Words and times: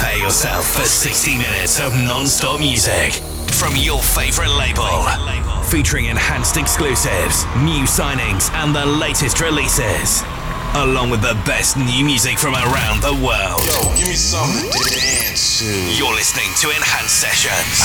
Prepare 0.00 0.18
yourself 0.18 0.64
for 0.64 0.84
60 0.86 1.36
minutes 1.36 1.78
of 1.78 1.92
non-stop 1.92 2.58
music 2.58 3.12
from 3.52 3.76
your 3.76 4.00
favorite 4.00 4.48
label. 4.48 4.88
Featuring 5.64 6.06
enhanced 6.06 6.56
exclusives, 6.56 7.44
new 7.56 7.84
signings, 7.84 8.50
and 8.54 8.74
the 8.74 8.86
latest 8.86 9.42
releases. 9.42 10.22
Along 10.72 11.10
with 11.10 11.20
the 11.20 11.34
best 11.44 11.76
new 11.76 12.02
music 12.02 12.38
from 12.38 12.54
around 12.54 13.02
the 13.02 13.12
world. 13.12 13.60
Yo, 13.66 13.94
give 13.94 14.08
me 14.08 14.14
something 14.14 14.70
to 14.72 14.88
dance 14.88 15.58
to. 15.58 15.66
You're 15.94 16.14
listening 16.14 16.48
to 16.60 16.70
Enhanced 16.70 17.20
Sessions. 17.20 17.84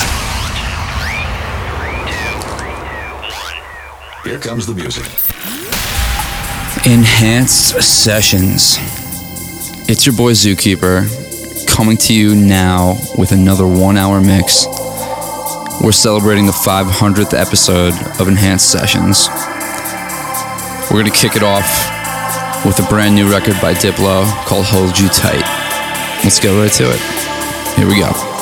Here 4.23 4.39
comes 4.39 4.65
the 4.65 4.73
music. 4.73 5.03
Enhanced 6.89 7.83
Sessions. 7.83 8.77
It's 9.89 10.05
your 10.05 10.15
boy 10.15 10.31
Zookeeper 10.31 11.24
coming 11.75 11.97
to 11.97 12.13
you 12.13 12.33
now 12.33 12.97
with 13.17 13.33
another 13.33 13.67
one 13.67 13.97
hour 13.97 14.21
mix. 14.21 14.65
We're 15.83 15.91
celebrating 15.91 16.45
the 16.45 16.53
500th 16.53 17.37
episode 17.37 17.93
of 18.17 18.29
Enhanced 18.29 18.71
Sessions. 18.71 19.27
We're 20.89 21.01
going 21.01 21.11
to 21.11 21.17
kick 21.17 21.35
it 21.35 21.43
off 21.43 21.65
with 22.65 22.79
a 22.79 22.87
brand 22.87 23.13
new 23.13 23.29
record 23.29 23.55
by 23.61 23.73
Diplo 23.73 24.23
called 24.45 24.65
Hold 24.67 24.97
You 24.97 25.09
Tight. 25.09 25.43
Let's 26.23 26.39
get 26.39 26.57
right 26.57 26.71
to 26.71 26.91
it. 26.91 27.77
Here 27.77 27.87
we 27.87 27.99
go. 27.99 28.34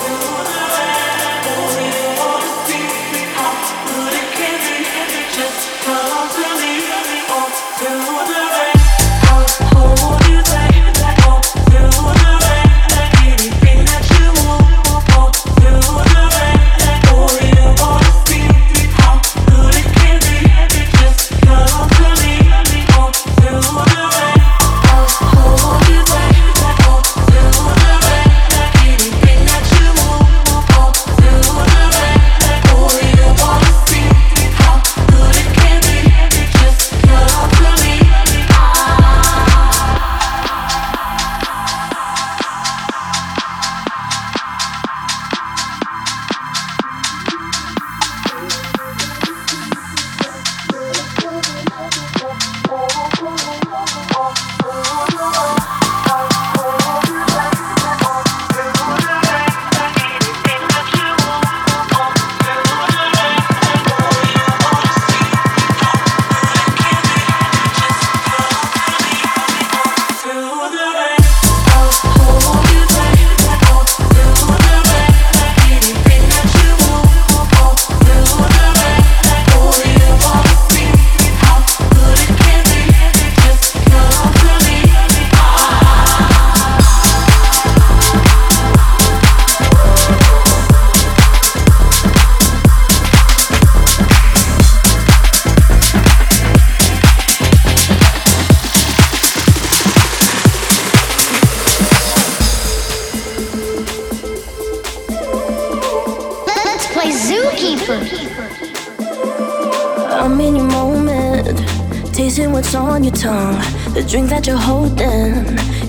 Drink 114.13 114.29
that 114.29 114.45
you're 114.45 114.55
holding 114.55 115.33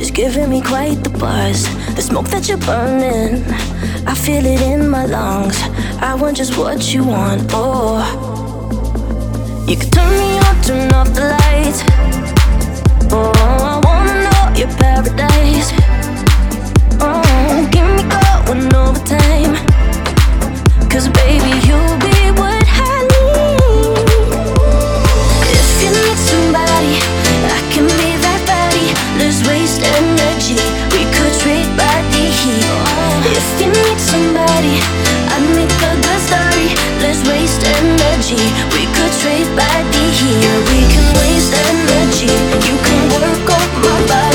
is 0.01 0.11
giving 0.11 0.49
me 0.49 0.62
quite 0.62 0.95
the 1.05 1.11
buzz. 1.11 1.69
The 1.95 2.01
smoke 2.01 2.27
that 2.29 2.49
you're 2.49 2.57
burning, 2.57 3.45
I 4.07 4.15
feel 4.15 4.47
it 4.47 4.62
in 4.62 4.89
my 4.89 5.05
lungs. 5.05 5.61
I 6.01 6.15
want 6.15 6.39
just 6.39 6.57
what 6.57 6.95
you 6.95 7.05
want. 7.05 7.43
Oh, 7.53 8.01
you 9.69 9.77
can 9.77 9.91
turn 9.91 10.11
me 10.23 10.39
on, 10.39 10.55
turn 10.62 10.93
off 10.95 11.12
the 11.12 11.37
lights. 11.37 11.81
Oh, 13.12 13.31
I 13.61 13.75
wanna 13.85 14.17
know 14.25 14.45
your 14.59 14.73
paradise. 14.79 15.69
Oh, 17.05 17.69
give 17.75 17.89
me 17.97 18.05
going 18.15 18.75
overtime. 18.75 19.53
Cause 20.89 21.09
baby, 21.11 21.53
you'll 21.67 21.99
be 22.01 22.41
what 22.41 22.54
We 38.75 38.83
could 38.95 39.12
trade 39.22 39.49
body 39.55 40.05
heat. 40.19 40.43
Yeah, 40.43 40.59
we 40.71 40.81
can 40.93 41.06
waste 41.19 41.55
energy. 41.55 42.33
You 42.67 42.77
can 42.87 43.03
work 43.15 43.50
on 43.59 43.69
my 43.83 43.99
body 44.11 44.34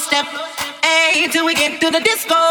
step. 0.00 0.26
Hey, 0.82 1.28
till 1.28 1.44
we 1.44 1.54
get 1.54 1.80
to 1.80 1.90
the 1.90 2.00
disco. 2.00 2.47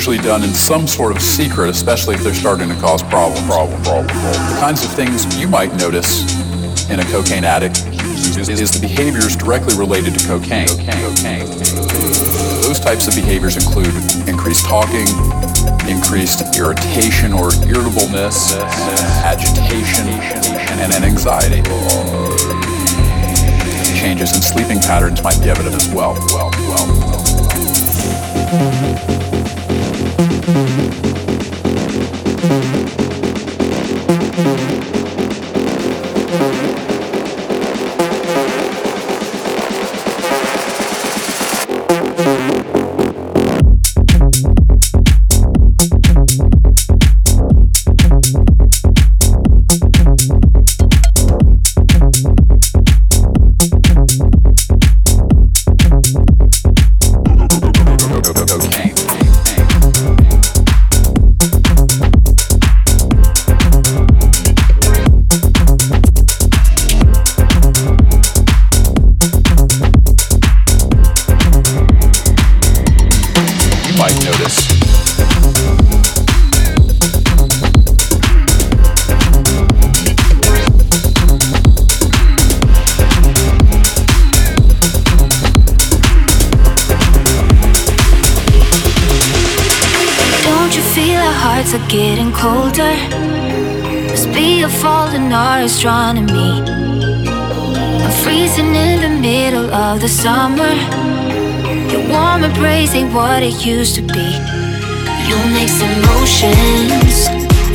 usually 0.00 0.16
done 0.16 0.42
in 0.42 0.54
some 0.54 0.86
sort 0.86 1.14
of 1.14 1.20
secret, 1.20 1.68
especially 1.68 2.14
if 2.14 2.22
they're 2.22 2.32
starting 2.32 2.70
to 2.70 2.74
cause 2.76 3.02
problem, 3.02 3.44
problem, 3.44 3.82
problem, 3.82 4.06
problem. 4.06 4.32
The 4.32 4.56
kinds 4.58 4.82
of 4.82 4.90
things 4.92 5.26
you 5.38 5.46
might 5.46 5.76
notice 5.76 6.24
in 6.88 7.00
a 7.00 7.04
cocaine 7.12 7.44
addict 7.44 7.84
is, 7.84 8.48
is 8.48 8.70
the 8.70 8.80
behaviors 8.80 9.36
directly 9.36 9.76
related 9.76 10.18
to 10.18 10.26
cocaine. 10.26 10.68
cocaine, 10.68 11.04
cocaine. 11.04 11.44
Those 12.64 12.80
types 12.80 13.08
of 13.08 13.14
behaviors 13.14 13.60
include 13.60 13.92
increased 14.26 14.64
talking, 14.64 15.04
increased 15.84 16.56
irritation 16.56 17.34
or 17.34 17.52
irritableness, 17.68 18.56
agitation, 19.20 20.08
and, 20.80 20.94
and 20.94 21.04
anxiety. 21.04 21.60
Changes 24.00 24.34
in 24.34 24.40
sleeping 24.40 24.80
patterns 24.80 25.22
might 25.22 25.38
be 25.42 25.50
evident 25.50 25.74
as 25.74 25.92
well. 25.92 26.14
well, 26.32 26.48
well. 26.56 26.88
well. 28.56 29.09
hearts 91.42 91.72
are 91.72 91.88
getting 91.88 92.32
colder. 92.32 92.94
Must 94.10 94.28
be 94.34 94.62
a 94.62 94.68
fallen 94.68 95.32
art 95.32 95.64
astronomy. 95.64 96.52
I'm 98.04 98.12
freezing 98.22 98.74
in 98.74 99.00
the 99.06 99.14
middle 99.28 99.68
of 99.72 100.00
the 100.02 100.08
summer. 100.08 100.74
Your 101.90 102.04
warm 102.12 102.44
embrace 102.44 102.94
ain't 102.94 103.12
what 103.14 103.42
it 103.42 103.56
used 103.64 103.94
to 103.96 104.02
be. 104.02 104.28
Your 105.30 105.42
mixed 105.56 105.80
emotions 105.80 107.16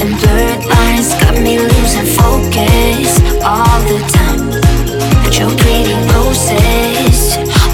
and 0.01 0.11
blurred 0.21 0.63
lines 0.73 1.09
got 1.21 1.35
me 1.45 1.57
losing 1.57 2.09
focus 2.21 3.09
all 3.53 3.79
the 3.89 3.99
time. 4.17 4.41
But 5.23 5.33
your 5.39 5.51
pretty 5.61 5.97
roses 6.13 7.19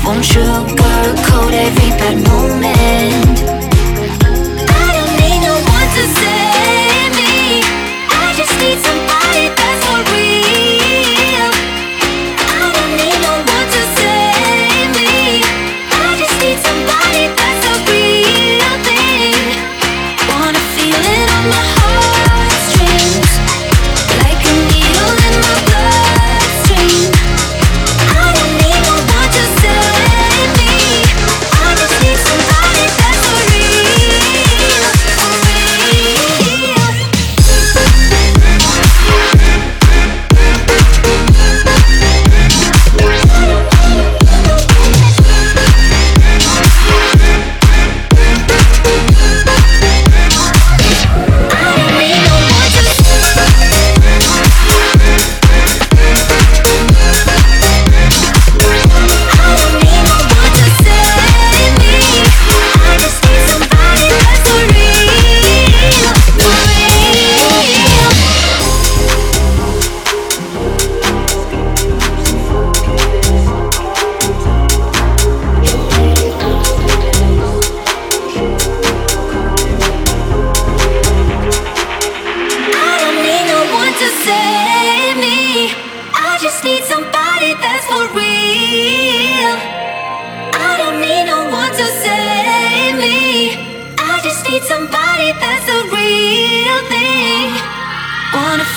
won't 0.05 0.23
sugarcoat 0.31 1.53
every 1.67 1.91
bad 1.99 2.17
moment. 2.31 3.50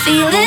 feel 0.05 0.27
it. 0.27 0.44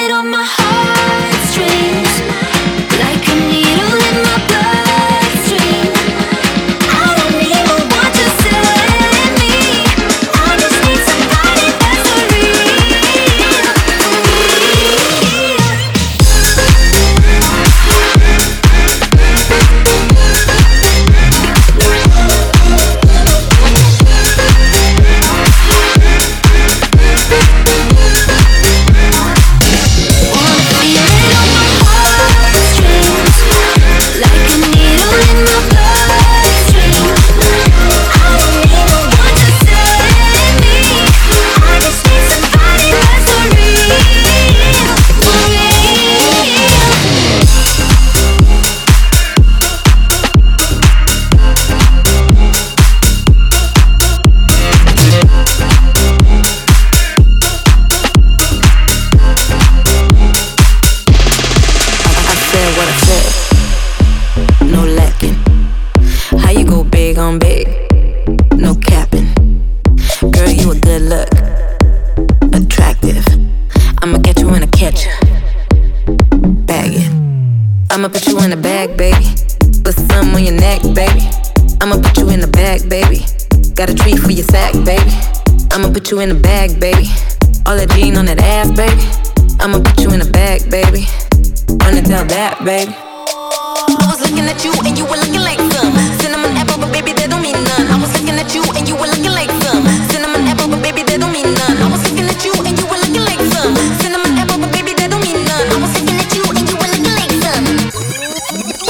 that, 92.28 92.60
baby. 92.64 92.92
I 92.92 94.04
was 94.08 94.20
looking 94.20 94.44
at 94.44 94.60
you 94.64 94.72
and 94.84 94.96
you 94.96 95.04
were 95.04 95.16
looking 95.16 95.40
like 95.40 95.58
them. 95.58 95.92
cinnamon 96.20 96.52
apple, 96.56 96.78
but 96.80 96.92
baby 96.92 97.12
that 97.16 97.28
don't 97.32 97.42
mean 97.42 97.56
none. 97.56 97.86
I 97.88 97.96
was 97.96 98.12
looking 98.16 98.36
at 98.36 98.52
you 98.54 98.62
and 98.76 98.84
you 98.88 98.94
were 98.96 99.08
looking 99.08 99.32
like 99.32 99.52
them. 99.64 99.84
cinnamon 100.12 100.44
apple, 100.44 100.68
but 100.68 100.80
baby 100.84 101.02
that 101.08 101.20
don't 101.20 101.32
mean 101.32 101.48
none. 101.48 101.76
I 101.80 101.88
was 101.88 102.04
looking 102.04 102.28
at 102.28 102.40
you 102.44 102.52
and 102.64 102.76
you 102.76 102.86
were 102.86 103.00
looking 103.00 103.24
like 103.24 103.40
them. 103.40 103.72
cinnamon 104.04 104.36
apple, 104.36 104.60
but 104.60 104.70
baby 104.72 104.92
that 105.00 105.08
don't 105.08 105.24
mean 105.24 105.40
none. 105.44 105.66
I 105.72 105.76
was 105.80 105.92
looking 105.96 106.16
at 106.20 106.30
you 106.36 106.44
and 106.44 106.66
you 106.68 106.76
were 106.76 106.90
looking 106.92 107.16
like 107.16 107.34
them. 107.40 107.62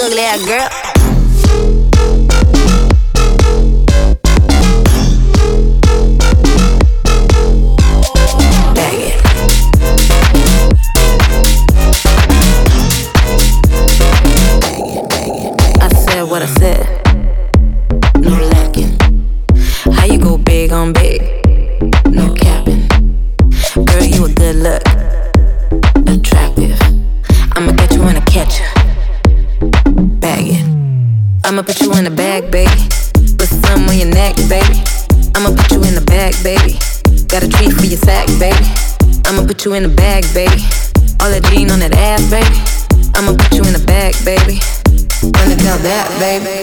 ugly 0.03 0.24
ass 0.26 0.43
girl. 0.43 0.88
bag, 40.21 40.35
baby. 40.35 40.62
All 41.21 41.31
that 41.31 41.49
lean 41.51 41.71
on 41.71 41.79
that 41.81 41.95
ass, 41.95 42.23
baby. 42.31 42.59
I'ma 43.14 43.37
put 43.37 43.55
you 43.55 43.62
in 43.62 43.75
a 43.75 43.85
bag, 43.87 44.14
baby. 44.25 44.59
Gonna 45.23 45.57
tell 45.57 45.79
that, 45.79 46.09
baby. 46.19 46.58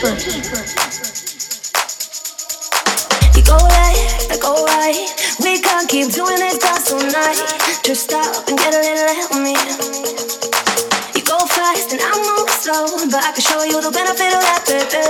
different. 0.00 0.20
You 3.36 3.42
go 3.44 3.56
right, 3.56 3.96
I 4.30 4.36
go 4.40 4.64
right. 4.64 5.08
We 5.40 5.60
can't 5.60 5.88
keep 5.88 6.12
doing 6.12 6.36
it 6.36 6.60
dance 6.60 6.92
all 6.92 7.00
night. 7.00 7.40
Just 7.82 8.04
stop 8.04 8.48
and 8.48 8.58
get 8.58 8.74
a 8.74 8.80
little 8.80 9.14
help 9.16 9.32
me. 9.40 9.56
You 11.16 11.22
go 11.24 11.38
fast 11.46 11.92
and 11.92 12.00
I 12.02 12.12
move 12.12 12.50
slow, 12.50 13.08
but 13.10 13.24
I 13.24 13.32
can 13.32 13.40
show 13.40 13.62
you 13.64 13.80
the 13.80 13.90
benefit 13.90 14.34
of 14.34 14.42
that, 14.44 14.64
baby. 14.66 15.05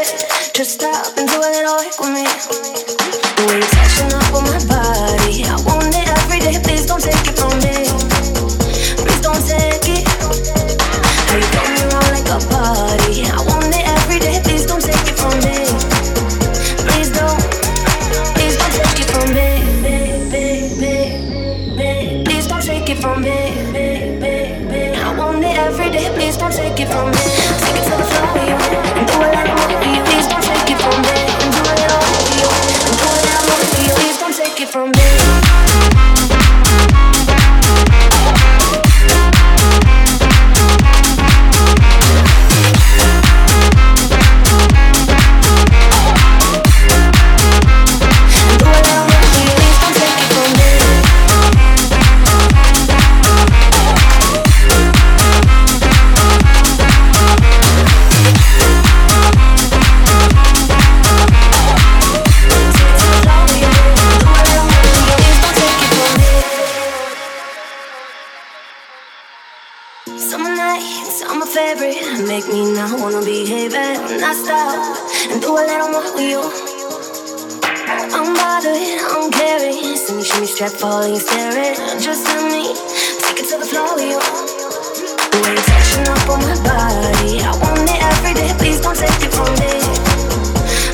And 80.08 80.24
shimmy, 80.24 80.46
strap, 80.46 80.70
fall, 80.70 81.02
and 81.02 81.14
you 81.14 81.20
stare 81.20 81.50
it. 81.50 81.76
Just 82.00 82.28
at 82.28 82.38
me, 82.46 82.72
take 83.18 83.40
it 83.42 83.50
to 83.50 83.58
the 83.58 83.66
floor, 83.66 83.98
you. 83.98 84.20
The 84.22 85.38
way 85.42 85.50
you're 85.50 85.66
touching 85.66 86.06
up 86.06 86.30
on 86.30 86.38
my 86.46 86.54
body, 86.62 87.42
I 87.42 87.50
want 87.58 87.90
it 87.90 87.98
every 88.14 88.34
day. 88.34 88.54
Please 88.56 88.80
don't 88.80 88.96
take 88.96 89.10
it 89.18 89.34
from 89.34 89.50
me. 89.58 89.82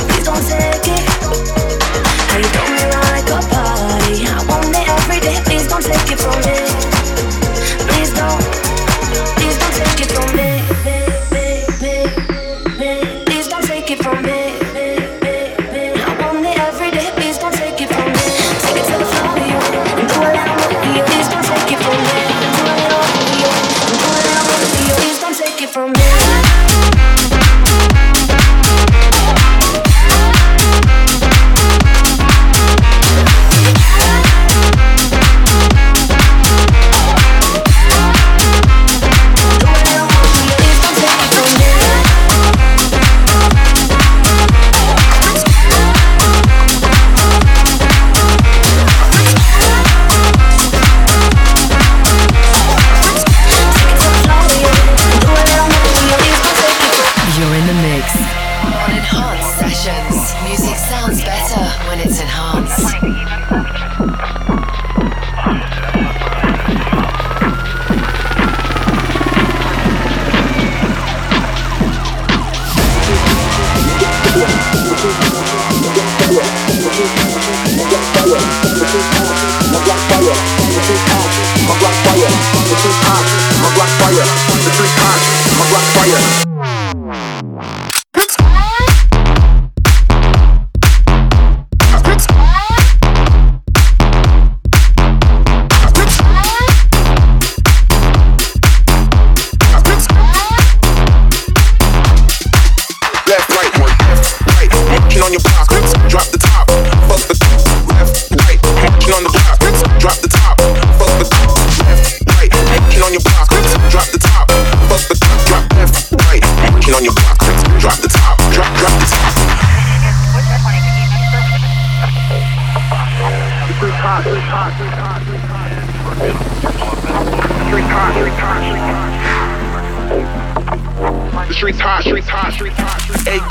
Please 0.09 0.25
don't 0.25 0.41
take 0.49 0.89
it. 0.97 1.05
How 2.33 2.39
you 2.41 2.49
throw 2.57 2.65
me 2.73 2.85
like 2.89 3.29
a 3.29 3.41
party, 3.53 4.25
I 4.25 4.41
want 4.49 4.73
it 4.73 4.89
every 4.89 5.21
day. 5.21 5.37
Please 5.45 5.69
don't 5.69 5.85
take 5.85 6.09
it 6.09 6.19
from 6.19 6.41
me. 6.49 6.57
Please 7.93 8.17
don't, 8.17 8.41
please 9.37 9.57
don't 9.61 9.75
take 9.77 10.09
it 10.09 10.13
from 10.17 10.37
me. 10.37 10.52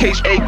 case, 0.02 0.20
a 0.26 0.41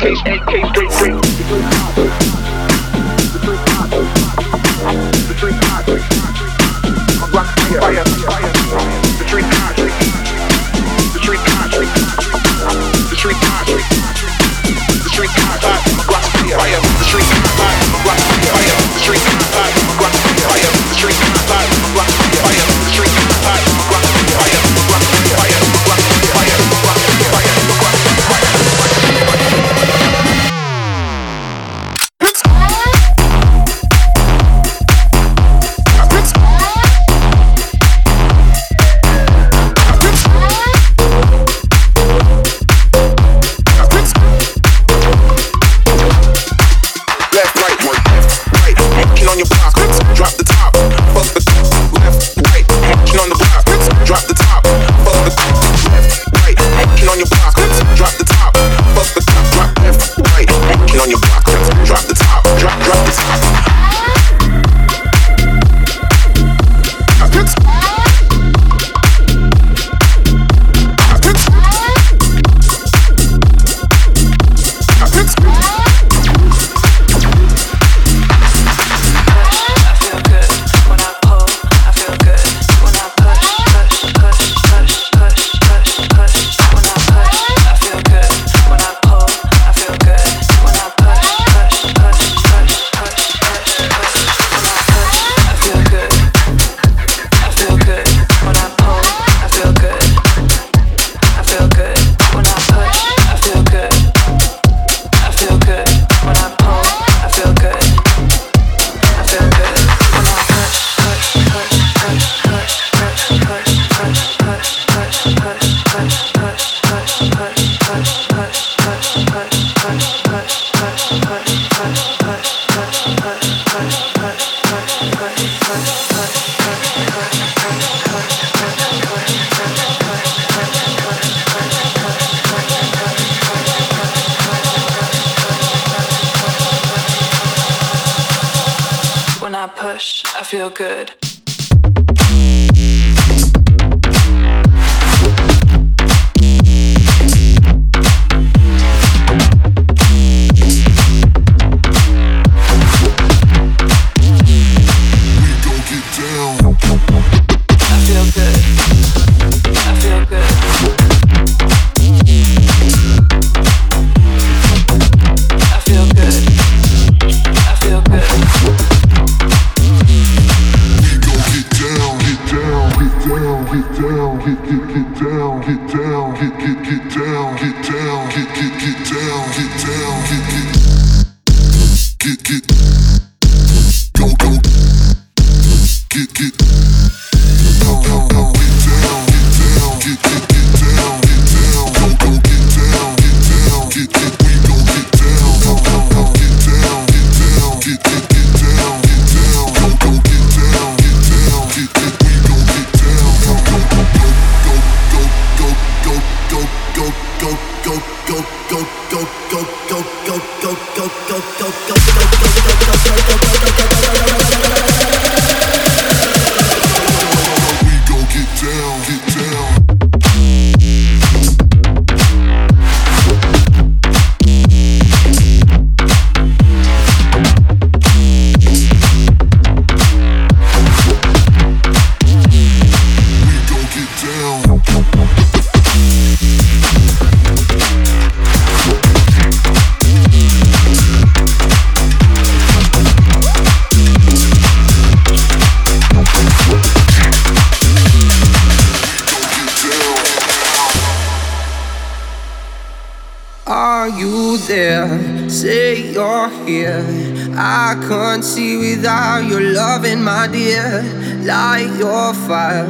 without 259.03 259.45
your 259.45 259.59
loving, 259.59 260.23
my 260.23 260.47
dear. 260.47 261.03
Light 261.43 261.93
your 261.99 262.33
fire, 262.33 262.87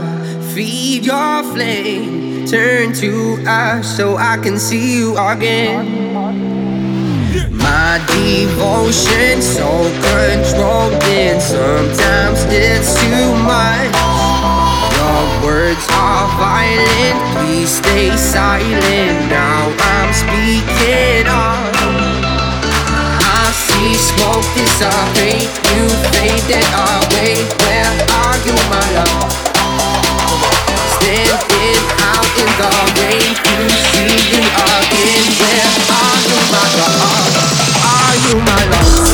feed 0.53 1.03
your 1.03 1.41
flame. 1.41 2.45
Turn 2.45 2.93
to 2.93 3.41
ash 3.47 3.87
so 3.87 4.15
I 4.17 4.37
can 4.37 4.59
see 4.59 4.95
you 4.95 5.17
again. 5.17 6.13
My 7.49 7.97
devotion 8.05 9.41
so 9.41 9.89
controlled, 10.05 10.93
and 11.09 11.41
sometimes 11.41 12.45
it's 12.49 12.93
too 13.01 13.33
much. 13.49 13.89
Your 14.93 15.47
words 15.47 15.83
are 15.93 16.27
violent, 16.37 17.17
please 17.33 17.71
stay 17.71 18.15
silent. 18.15 19.31
Now 19.31 19.75
I'm 19.79 20.13
speaking 20.13 21.25
up. 21.25 21.72
See 23.83 23.95
smoke 23.95 24.45
dissipate, 24.55 25.43
you 25.75 25.83
faded 26.15 26.67
away. 26.71 27.35
Where 27.67 27.91
are 28.15 28.39
you, 28.47 28.55
my 28.71 28.79
love? 28.95 29.27
Standing 30.95 31.83
out 31.99 32.31
in 32.39 32.49
the 32.59 32.71
rain, 32.95 33.35
you 33.43 33.67
see 33.91 34.15
you 34.31 34.39
again. 34.39 35.25
Where 35.35 35.67
are 35.99 36.19
you, 36.23 36.39
my 36.53 36.67
love? 36.79 37.27
Are 37.83 38.15
you 38.23 38.39
my 38.39 38.63
love? 38.71 39.12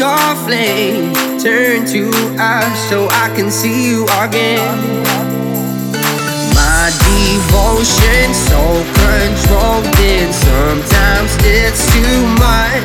your 0.00 0.34
flame 0.48 1.12
turn 1.38 1.84
to 1.84 2.08
ash 2.40 2.88
so 2.88 3.06
I 3.12 3.28
can 3.36 3.50
see 3.50 3.84
you 3.84 4.08
again. 4.24 5.04
My 6.56 6.88
devotion 7.04 8.32
so 8.32 8.80
controlled, 8.96 9.84
and 10.00 10.32
sometimes 10.32 11.36
it's 11.44 11.84
too 11.92 12.16
much. 12.40 12.80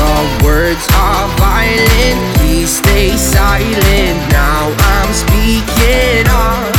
Your 0.00 0.48
words 0.48 0.80
are 0.96 1.28
violent, 1.36 2.20
please 2.40 2.78
stay 2.80 3.12
silent. 3.14 4.16
Now 4.32 4.72
I'm 4.96 5.12
speaking 5.12 6.24
up. 6.24 6.72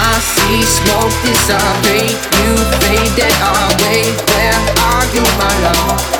I 0.00 0.16
see 0.32 0.64
smoke 0.64 1.12
disappear, 1.28 2.08
you 2.40 2.56
fade 2.80 3.12
that 3.20 3.36
away. 3.52 4.08
Where 4.32 4.60
are 4.80 5.06
you, 5.12 5.24
my 5.36 5.52
love? 5.68 6.15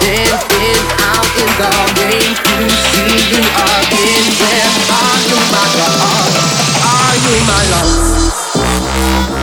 Standing 0.00 0.86
out 1.00 1.26
in 1.36 1.50
the 1.58 1.70
rain 1.98 2.34
to 2.36 2.70
see 2.70 3.18
you 3.30 3.42
again. 3.42 4.30
Are 4.94 5.18
you, 5.26 5.38
my 5.52 5.68
love? 5.78 6.34
Are 6.86 7.16
you 7.24 7.34
my 7.46 7.62
love? 7.72 9.37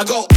I 0.00 0.04
go. 0.04 0.29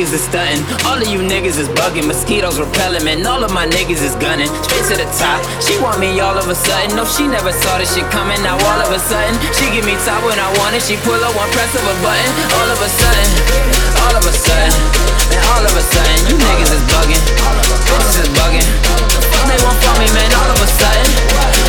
Niggas 0.00 0.16
is 0.16 0.24
stunting. 0.24 0.64
All 0.88 0.96
of 0.96 1.08
you 1.12 1.20
niggas 1.20 1.60
is 1.60 1.68
bugging. 1.76 2.08
Mosquitoes 2.08 2.56
repelling, 2.58 3.04
man. 3.04 3.26
All 3.26 3.44
of 3.44 3.52
my 3.52 3.68
niggas 3.68 4.00
is 4.00 4.16
gunning. 4.16 4.48
Straight 4.64 4.88
to 4.88 4.96
the 4.96 5.08
top. 5.20 5.44
She 5.60 5.76
want 5.76 6.00
me 6.00 6.16
all 6.20 6.32
of 6.40 6.48
a 6.48 6.56
sudden. 6.56 6.96
No, 6.96 7.04
she 7.04 7.28
never 7.28 7.52
saw 7.52 7.76
this 7.76 7.92
shit 7.92 8.08
coming. 8.08 8.40
Now 8.40 8.56
all 8.56 8.80
of 8.80 8.88
a 8.88 8.98
sudden, 8.98 9.36
she 9.52 9.68
give 9.76 9.84
me 9.84 9.92
top 10.08 10.24
when 10.24 10.40
I 10.40 10.48
want 10.56 10.72
it. 10.72 10.80
She 10.80 10.96
pull 11.04 11.20
up 11.20 11.36
one 11.36 11.52
press 11.52 11.68
of 11.76 11.84
a 11.84 11.96
button. 12.00 12.32
All 12.56 12.68
of 12.72 12.80
a 12.80 12.88
sudden, 12.88 13.28
all 14.08 14.14
of 14.16 14.24
a 14.24 14.32
sudden, 14.32 14.72
man. 14.72 15.44
All 15.52 15.64
of 15.68 15.74
a 15.76 15.84
sudden, 15.84 16.16
you 16.32 16.36
niggas 16.48 16.72
is 16.72 16.84
bugging. 16.88 17.22
Bitches 17.84 18.24
is 18.24 18.28
bugging. 18.40 18.68
Fuck 19.28 19.44
they 19.52 19.60
want 19.60 19.76
from 19.84 19.96
me, 20.00 20.08
man. 20.16 20.30
All 20.32 20.48
of 20.48 20.64
a 20.64 20.68
sudden, 20.80 21.08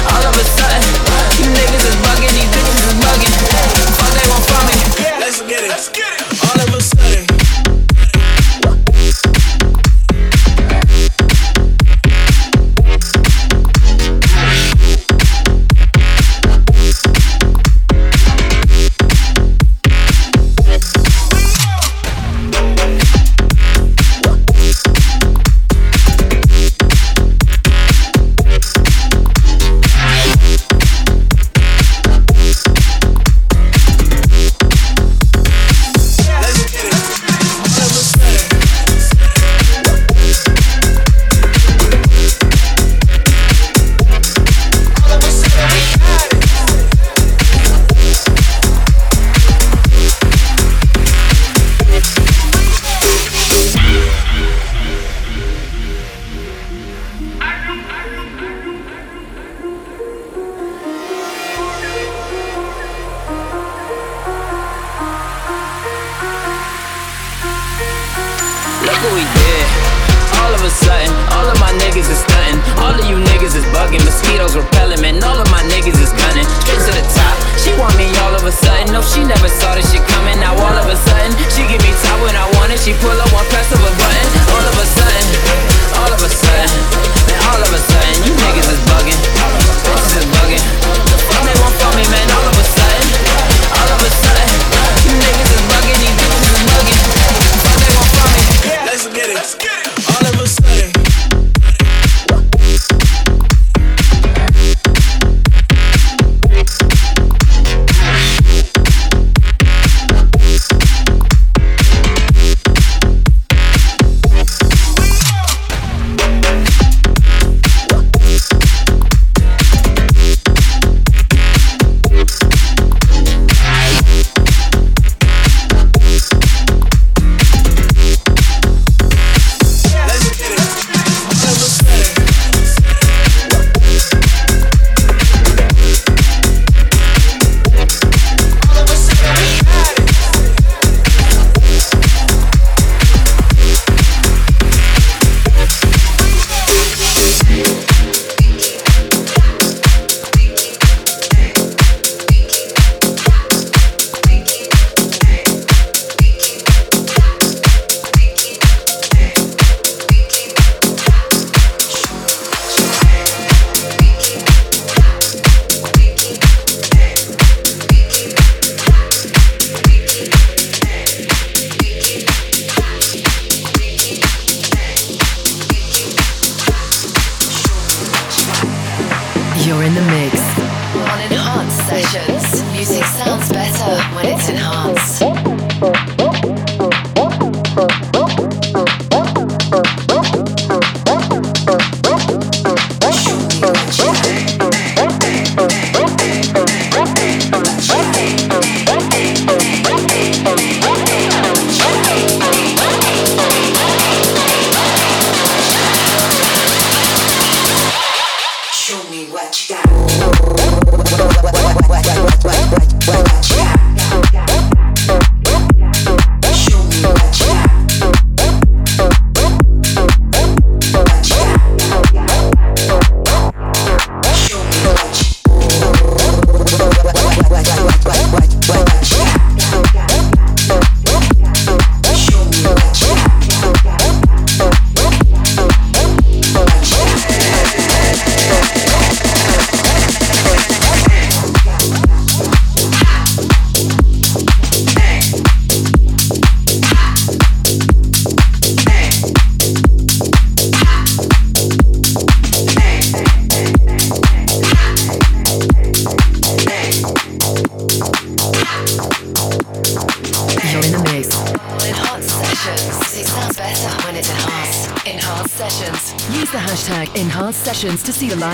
all 0.07 0.23
of 0.23 0.35
a 0.39 0.45
sudden, 0.55 0.83
you 1.35 1.51
niggas 1.51 1.83
is 1.83 1.97
bugging. 1.99 2.31
These 2.31 2.47
bitches 2.47 2.79
is 2.79 2.95
bugging. 2.95 3.33
Fuck 3.99 4.11
they 4.15 4.25
want 4.31 4.43
from 4.47 4.63
me. 4.71 4.77
Let's 5.19 5.43
get 5.43 5.67
it. 5.67 5.75
All 5.75 5.75
of 5.75 6.27
a 6.27 6.30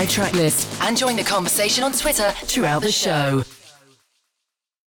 track 0.08 0.32
list 0.32 0.66
and 0.82 0.96
join 0.96 1.16
the 1.16 1.22
conversation 1.22 1.84
on 1.84 1.92
Twitter 1.92 2.30
throughout 2.30 2.82
the 2.82 2.90
show. 2.90 3.42